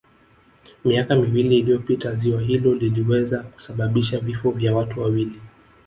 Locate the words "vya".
4.51-4.75